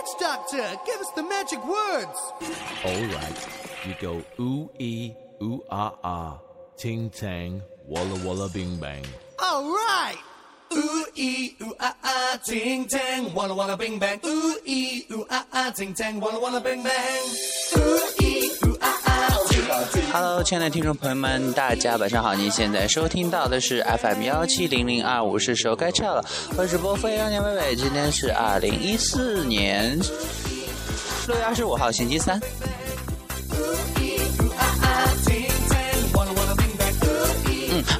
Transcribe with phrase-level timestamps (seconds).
[0.00, 2.18] Witch Doctor, give us the magic words.
[2.84, 3.48] All right,
[3.84, 6.38] you go ooh ee ooh ah ah,
[6.78, 9.04] ting tang, walla walla bing bang.
[9.38, 10.16] All right.
[10.72, 14.18] Ooh ee ooh ah ah, ting tang, walla walla bing bang.
[14.24, 17.24] Ooh ee ooh ah ah, ting tang, walla walla bing bang.
[17.76, 17.99] Ooh
[20.12, 22.34] Hello，亲爱的听众朋友们，大家晚上好！
[22.34, 26.24] 您现在收听到的是 FM 幺七零零二五，是时候该撤了。
[26.56, 29.98] 我是播飞扬年伟伟，今天是二零一四年
[31.26, 32.40] 六月二十五号，星期三。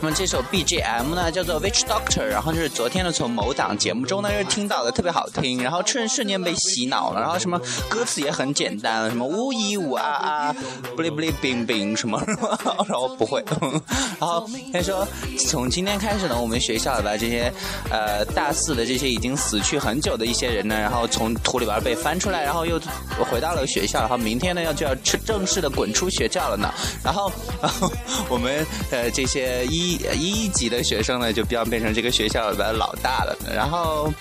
[0.03, 10.57] 那么这首 BGM 呢叫做 Witch Doctor，然后就是昨天呢从某档节目中呢就听到的，特别好听，然后瞬瞬间被洗脑了，然后什么歌词也很简单，什么呜咦呜啊啊，
[10.97, 12.19] 不哩不哩冰冰什么，
[12.89, 13.45] 然后不会，
[14.19, 15.07] 然后他说
[15.47, 17.53] 从今天开始呢，我们学校里边这些
[17.91, 22.81] 呃大四的这些已经死去很久的一些人呢，然后从土里边被翻出来，然后又
[23.31, 24.95] 回到了学校，然后明天呢要就要
[25.27, 26.73] 正式的滚出学校了呢，
[27.05, 27.31] 然后
[27.61, 27.93] 然后
[28.31, 34.13] 我们呃这些一一级的学生呢，就要变成这个学校的老大了，然后。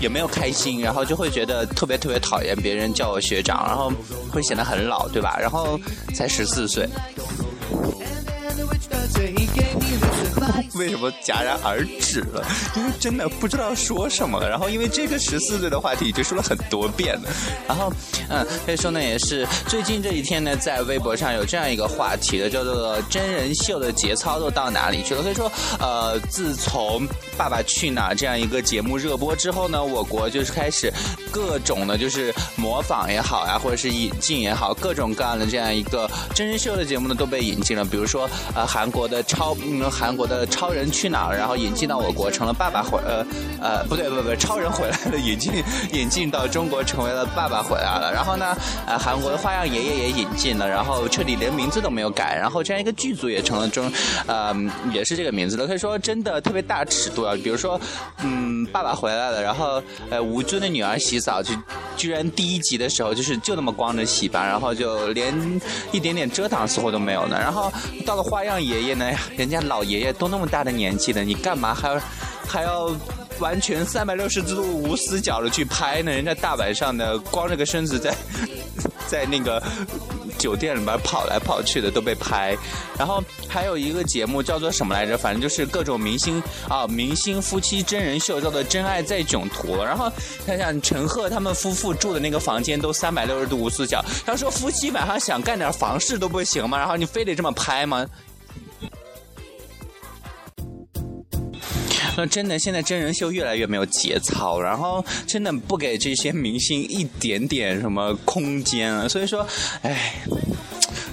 [0.00, 3.92] 也没有开心，然后就会觉得特别特别讨厌别人叫我学长，然后
[4.32, 5.38] 会显得很老，对吧？
[5.40, 5.78] 然后
[6.12, 6.88] 才十四岁，
[10.74, 12.44] 为什么戛然而止了？
[12.76, 14.48] 因为真的不知道说什么了。
[14.48, 17.28] 然后因为这个十四岁的话题已经说了很多遍了。
[17.68, 17.92] 然后，
[18.28, 25.22] 嗯，所以说呢，也是最近这几天呢，在微博上有这样一个话题的，叫做真人秀的节操都到哪里去了？
[25.22, 30.92] 所以说，呃，自从《爸爸去哪儿》这样一个节目热播之后呢，我国就是开始
[31.30, 37.84] 各种的，就是模仿也好呀，或者是引进也好，各种各样的这样一个真人秀的节目呢都被引进了。
[37.84, 43.24] 比如说，呃，韩国的超，嗯，韩国的呃超人去哪儿，然后引进到我国成了爸爸回，呃，
[43.60, 45.52] 呃，不对，不对不对，超人回来了，引进
[45.92, 48.10] 引进到中国成为了爸爸回来了。
[48.12, 53.92] 然后呢，呃，韩国的花样爷爷也引进了，然后彻底连名字都没有改，然后这样一个剧组也成了中，
[54.26, 54.54] 呃，
[54.90, 55.66] 也是这个名字了。
[55.66, 57.78] 可以说真的特别大尺度啊，比如说，
[58.22, 61.54] 嗯，爸爸回来了，然后呃，吴尊的女儿洗澡就
[61.96, 65.34] 居然第一集的时候就是就那么光着洗吧，然后就连
[65.92, 67.36] 一点点遮挡似乎都没有呢。
[67.38, 67.70] 然后
[68.06, 72.00] 到了花样爷爷呢，人家老爷爷都那么大的年纪了，你干嘛还要
[72.46, 72.96] 还要
[73.40, 76.12] 完全三百六十度无死角的去拍呢？
[76.12, 78.14] 人家大晚上的光着个身子在
[79.08, 79.60] 在那个
[80.38, 82.56] 酒店里边跑来跑去的都被拍，
[82.96, 85.18] 然后还有一个节目叫做什么来着？
[85.18, 89.76] 反正就是各种明星啊，明星夫妻真人秀，叫做《真爱在囧途》。
[89.82, 90.08] 然后
[90.46, 96.78] 想想陈赫他们夫妇住的那个房间都三百六十度无死角，他说夫妻晚上想干点房事都不行吗？
[96.78, 98.06] 然后你非得这么拍吗？
[102.16, 109.08] 那 真的，现在真人秀越来越没有节操，然后真的不给这些明星一点点什么空间了。
[109.08, 109.46] 所以说，
[109.82, 110.14] 哎，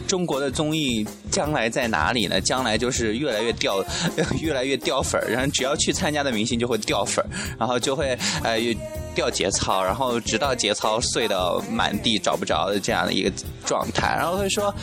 [0.07, 2.39] 中国的综艺将来在哪里呢？
[2.41, 3.83] 将来就是越来越掉，
[4.41, 7.27] 越来越掉粉儿，然后只要去参加的明星就会掉粉儿，
[7.57, 8.57] 然后就会呃
[9.19, 13.29] 掉节操，然后直到节操碎到满地找不着的这样的一个
[13.65, 14.15] 状态。
[14.17, 14.73] 然后会说，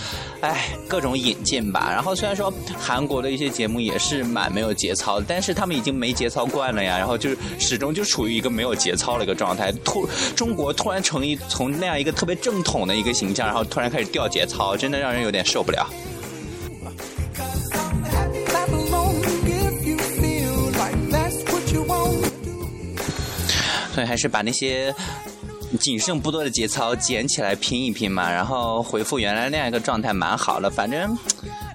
[0.42, 1.88] 哎，各种引进吧。
[1.90, 6.98] 然后虽然说韩国的一些节目也是蛮没有节操，但是他们已经没节操惯了呀。
[6.98, 9.72] 然后就是始终就处于一个没有节操的一个状态。
[9.82, 15.88] 突中国突然成一从那样一个特别正统的一个形象，然后突然开始掉节操，真的让人有点受不了。
[23.96, 24.94] 所以还是把那些
[25.80, 30.68] 仅剩不多的节操捡起来拼一拼嘛，然后回复原来那样一个状态蛮好的。
[30.68, 31.16] 反正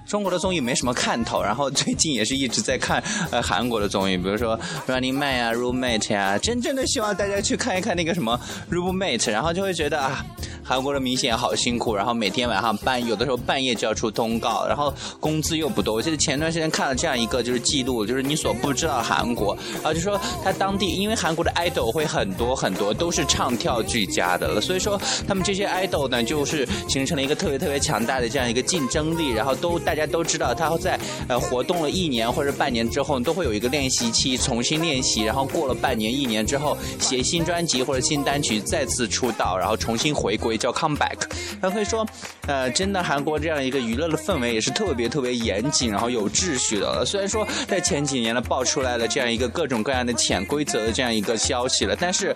[0.06, 3.02] 中国的综艺没什么看头，然后最近也是一直在看
[3.32, 4.56] 呃韩国的综艺，比如说
[4.86, 8.40] Running Man 呀、Roommate 呀，真正的希望大家去看一看那个什么
[8.70, 10.24] Roommate，然后就会觉得啊。
[10.64, 15.94] 韩国的明星也好辛苦，然后每天晚上半有的时候半夜就要出通告，然后工资又不多。
[15.94, 30.98] 我记得前段时间看了这样一个就是记录，就是你所不知道韩国，然后就说他当地因为韩国的 idol 会很多很多都是唱跳俱佳的了，所以说他们这些 idol 呢就是形成了一个特别特别强大的这样一个竞争力，然后都大家都知道他在
[31.28, 41.18] 呃活动了一年或者半年之后都会有一个练习期，重新练习，然后过了半年一年之后写新专辑或者新单曲再次出道，然后重新回归叫 comeback。
[41.60, 42.06] 那可以说，
[42.46, 47.04] 呃，真的韩国这样一个娱乐的氛围也是特别特别严谨，然后有秩序的。
[47.04, 52.34] 虽然说在前几年呢爆出来了这样一个各种各样的潜规则的这样一个消息了，但是。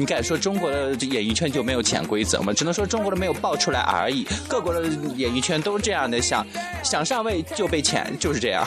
[0.00, 2.52] 你敢说中国的演艺圈就没有潜规则吗？
[2.52, 4.24] 只能说中国的没有爆出来而已。
[4.46, 4.86] 各国的
[5.16, 6.46] 演艺圈都是这样的，想
[6.84, 8.64] 想上位就被潜，就是这样。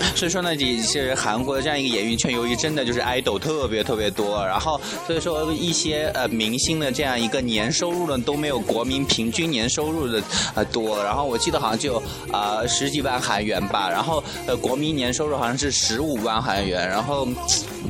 [0.16, 10.22] 所以说呢，其实韩国的这样一个演艺圈，由于真的就是爱豆特别特别多，然后所以说一些呃明星的这样一个年收入呢都没有国民平均年收入的
[10.54, 11.02] 呃多。
[11.04, 12.02] 然后我记得好像就
[12.32, 17.26] 啊十几万韩元吧，然后呃国民年收入好像是十五万韩元，然后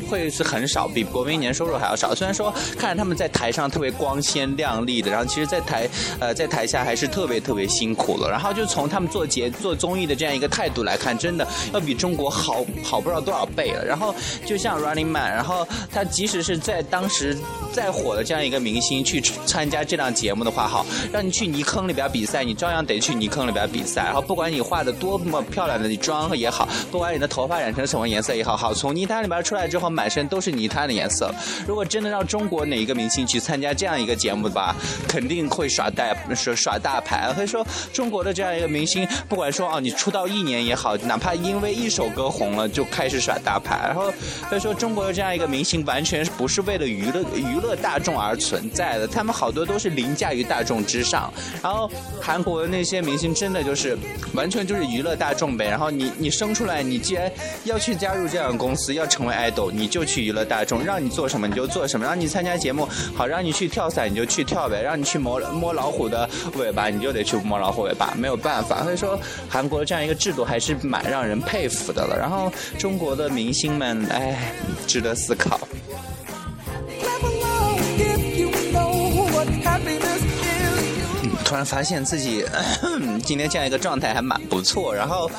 [0.09, 2.15] 会是很少，比国民年收入还要少。
[2.15, 5.89] 虽然说看着他们在台上特别光鲜亮丽的，然后其实在台
[6.19, 8.29] 呃在台下还是特别特别辛苦了。
[8.31, 13.85] 然后就从他们做节做综艺的这样一个态度来看，真的要比中国好好不知道多少倍了。
[13.85, 14.15] 然后
[14.45, 17.37] 就像 Running Man，然后他即使是在当时
[17.73, 24.03] 再火的这样一个明星去参加这档节目的话，好，让你去泥坑里边比赛，你照样得去泥坑里边比赛。
[24.05, 31.33] 然后不管你化的多么漂亮的妆也好，不管你的头发染成什么颜色也好，好从泥潭里边出来之后，满身都是泥滩的颜色。
[31.67, 34.75] 如果真的让中国哪一个明星去参加这样一个节目吧，
[35.07, 37.33] 肯定会耍大耍耍大牌。
[37.35, 44.13] 所以说，中国的这样一个明星，不管说哦，你出道一年也好，哪怕因为一首歌红了就开始耍大牌，然后
[44.49, 51.33] 所以说中国的这样一个明星，完全不是为了娱乐娱乐大众而存在的，他们好多都是凌驾于大众之上。
[51.63, 51.91] 然后
[52.21, 53.97] 韩国的那些明星真的就是
[54.35, 55.69] 完全就是娱乐大众呗。
[55.69, 57.31] 然后你你生出来，你既然
[57.65, 68.83] 要去加入这样的公司，要成为爱豆，你就去娱乐大众，让你做什么你就做什么，让你参加节目好，让你去跳伞你就去跳呗，让你去摸摸老虎的尾巴你就得去摸老虎尾巴，没有办法。
[68.83, 69.19] 所以说
[69.49, 72.17] 韩国这样一个制度还是蛮让人佩服的了。
[72.19, 74.53] 然后中国的明星们，哎，
[74.87, 75.61] 值得思考。
[81.45, 82.45] 突然发现自己
[83.25, 85.31] 今天这样一个状态还蛮不错，然后。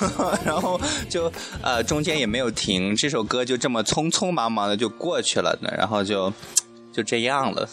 [0.44, 6.32] 然后就呃中间也没有停，这首歌就这么匆匆忙忙的就过去了呢，然后就
[6.92, 7.68] 就这样了。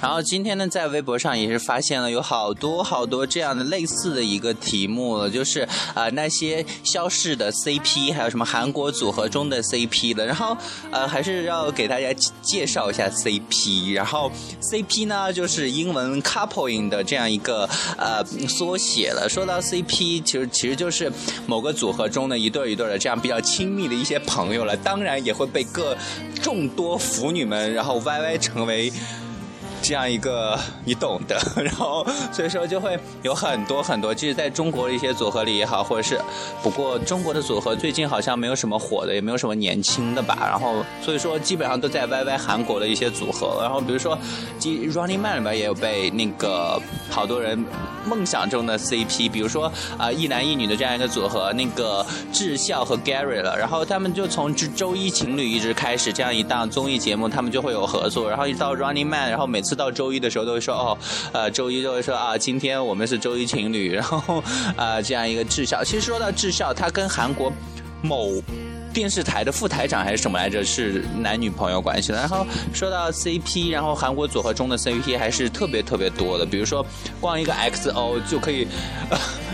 [0.00, 10.56] 然后今天呢，在微博上也是发现了有好多好多这样的类似的一个题目，就是啊、那些消逝的 CP，还有什么韩国组合中的 CP 的，然后
[10.90, 14.30] 呃还是要给大家介绍一下 CP，然后
[14.60, 19.28] CP 呢就是英文 coupling 的这样一个呃缩写了。
[19.28, 21.12] 说到 CP，其实其实就是
[21.46, 25.96] 某个组合中的一对一对的这样比较亲密的一些朋友了，当然也会被各
[26.42, 28.92] 众多腐女们然后 YY 成为。
[29.82, 36.20] 这样一个你懂的， 然后所以说就会有很多很多，即使在中国的一些组合里也好，或者是
[36.62, 44.18] 不过中国的组合最近好像没有什么火的，也没有什么年轻的吧，然后所以说基本上都在 YY 韩国的一些组合，然后比如说
[44.92, 46.80] 《Running Man》里边也有被那个
[47.10, 47.64] 好多人
[48.08, 60.98] 梦想中的 CP，比如说啊、一男一女的这样一个组合，那个智孝和 Gary 了，然后他们就从周一情侣一直开始这样一档综艺节目，他们就会有合作，然后一直到 Running Man，然后每次到周一的时候都会说哦，
[61.32, 64.42] 呃，周一就会说啊，今天我们是周一情侣，然后
[64.76, 65.84] 啊、这样一个智孝。
[65.84, 67.52] 其实说到智孝，他跟韩国
[68.02, 68.42] 某
[68.92, 72.12] 电视台的副台长还是什么来着，是男女朋友关系。
[72.12, 76.84] 然后说到 CP，然后韩国组合中的 CP 还是特别特别多的，比如说
[77.20, 78.66] 光一个 XO 就可以。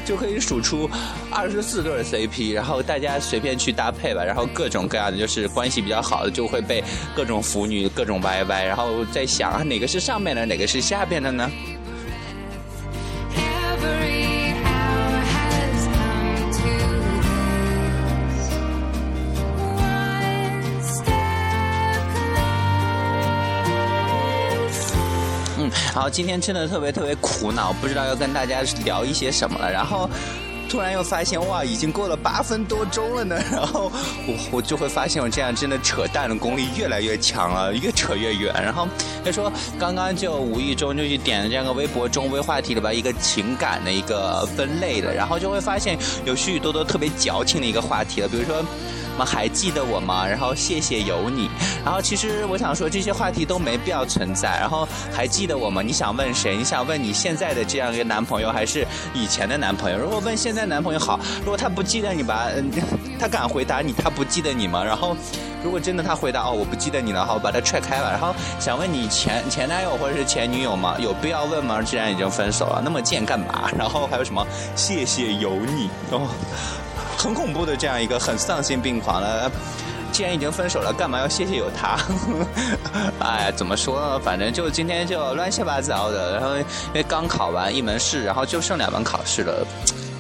[0.05, 0.87] 就可以数出
[1.31, 6.85] 二十四对 CP，然后大家随便去搭配吧，然后各种各样的就是关系比较好的就会被
[7.17, 11.51] 各种腐女各种 YY，然后在想啊哪个是上面的，哪个是下边的呢？
[25.95, 30.11] 然后今天真的特别特别苦恼，不知道要跟大家聊一些什么了，然后。
[30.67, 33.93] 突然又发现哇，已经过了八分多钟了呢， 然后
[34.27, 38.53] 我我就会发现我这样真的扯淡的功力越来越强了，越扯越远。
[38.61, 38.89] 然后
[39.23, 48.65] 他说刚刚就无意中就去点了这样个微博中微话题里边一个情感的一个分类的，然后就会发现有许许多多特别矫情的一个话题了，比如说。
[49.17, 50.27] 么还记得我吗？
[50.27, 51.51] 然后谢谢有你。
[51.85, 54.59] 然后其实我想说这些话题都没必要存在。
[54.59, 55.83] 然后还记得我吗？
[55.83, 56.57] 你想问谁？
[56.57, 59.99] 你想问你现在的这样一个男朋友，还是以前的男朋友？
[59.99, 62.49] 如果问现在男朋友好，如果他不记得你吧，
[63.19, 64.83] 他敢回答你他不记得你吗？
[64.83, 65.17] 然后
[65.63, 68.11] 如果真的他回答哦我不记得你了，好，我把他踹开了。
[68.11, 70.97] 然后想问你前前男友或者是前女友吗？
[70.99, 71.81] 有必要问吗？
[71.83, 73.71] 既然已经分手了，那么贱干嘛？
[73.79, 74.47] 然后还有什么？
[74.77, 76.29] 谢谢有你哦。
[77.25, 79.51] 很恐怖的这样一个很丧心病狂的，
[80.13, 81.99] 既然已经分手了，干嘛要谢谢有他？
[83.19, 84.21] 哎，怎么说呢？
[84.23, 89.67] 反正就今天就乱七八糟的，然后因为刚考完一门试，然后就剩两门考试了。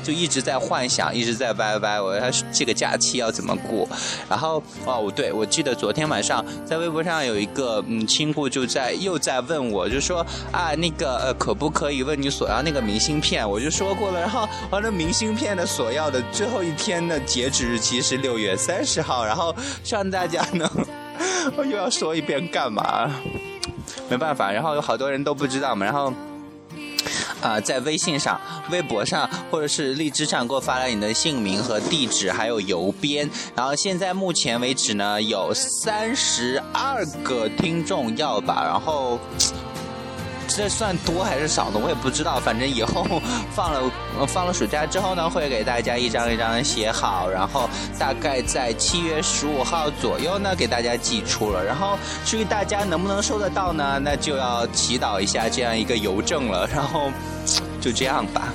[0.04, 3.88] 就一直在幻想，一直在歪歪，我要这个假期要怎么过？
[4.28, 13.48] 然后哦，对，我记得昨天晚上在微博上有一个嗯亲故就在又在问我，就说啊那个呃可不可以问你索要那个明信片？
[13.48, 20.70] 我就说过了，然后完了明信片的索要的最后一天的截止日期是六月三十号，然后希望大家呢，
[21.56, 23.10] 我 又要说一遍干嘛？
[24.10, 26.12] 没办法，然后有好多人都不知道嘛，然后。
[27.44, 33.28] 啊、在微信上、微博上或者是荔枝上给我发来你的姓名和地址，还有邮编。
[33.54, 39.20] 然后现在目前为止呢，有三十二个听众要吧，然后。
[40.56, 41.78] 这算多还是少的？
[41.78, 42.38] 我也不知道。
[42.38, 43.04] 反正以后
[43.52, 43.90] 放了
[44.26, 47.68] 放了暑假之后呢，会给大家一张一张写好，然后
[47.98, 51.64] 大概在七月十五号左右呢给大家寄出了。
[51.64, 56.68] 然后至于大家能不能收得到呢，那就要祈祷一下这样一个邮政了。
[56.72, 57.10] 然后
[57.80, 58.48] 就这样吧。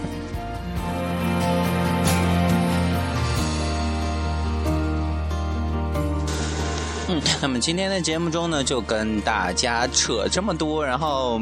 [7.09, 11.41] 嗯，那么今天的节目中呢，就跟大家扯这么多，然后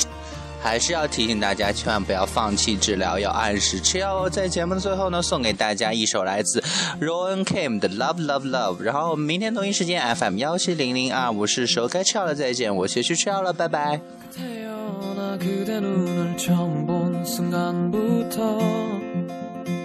[0.61, 4.29] 还是要提醒大家，千万不要放弃治疗，要按时吃药哦。
[4.29, 6.61] 在节目的最后呢，送给大家一首来自
[6.99, 8.81] Rowan Kim 的 Love Love Love。
[8.81, 14.01] 然后明天同一时间 FM 幺七零零二，我是手该吃药了，再见，我先去吃药了，拜拜。
[14.35, 18.59] 태어나 그대 눈을 처음 본 순간부터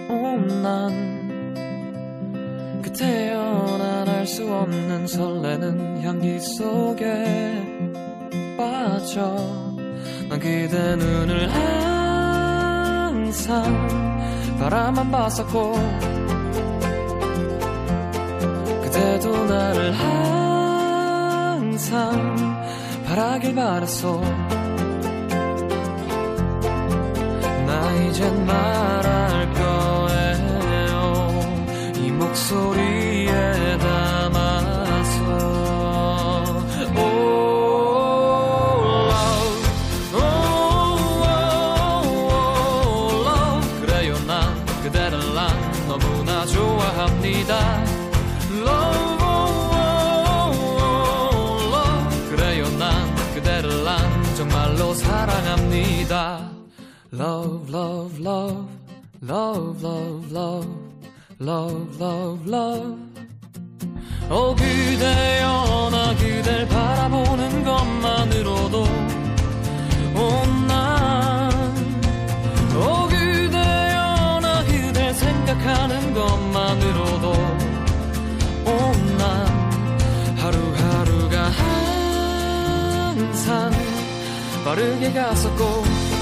[0.09, 0.91] 온난
[2.83, 3.28] 그 태어난 알
[4.40, 7.62] 수 없는 설레는 향기 속에
[8.56, 9.36] 빠져
[10.30, 11.50] 난 그대 눈을
[13.10, 13.62] 항상
[14.58, 15.74] 바라만 봤었고
[18.82, 22.10] 그대도 나를 항상
[23.04, 24.22] 바라길 바랬어
[27.66, 28.99] 나 이젠 말
[57.12, 58.68] Love, love, love,
[59.20, 60.68] love, love, love,
[61.40, 62.96] love, love, love.
[64.30, 68.84] 오 그대여 나 그댈 바라보는 것만으로도
[70.14, 71.58] 온난오
[73.08, 77.32] 그대여 나 그댈 생각하는 것만으로도
[78.66, 79.48] 온난.
[80.38, 81.50] 하루하루가
[83.10, 83.72] 항상
[84.64, 86.19] 빠르게 갔었고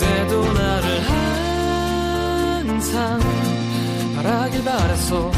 [0.00, 1.00] 그대도 나를
[2.70, 3.20] 항상
[4.16, 5.30] 바라길 바랬어.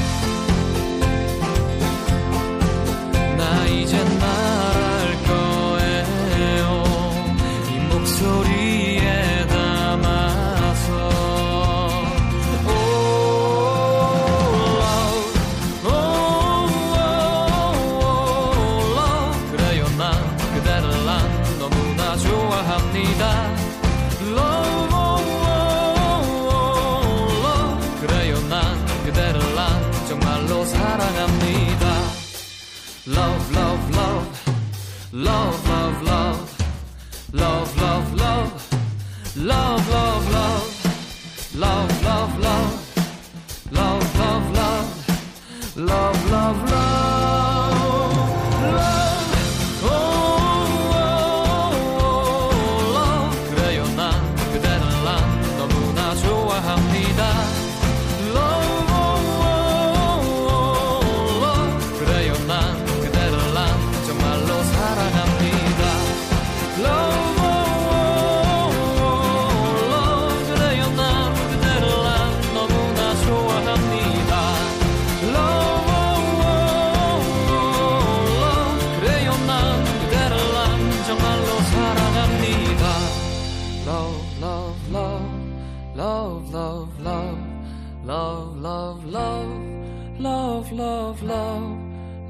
[3.36, 6.84] 나 이젠 말할 거예요.
[7.70, 8.81] 이 목소리
[45.74, 46.11] Love,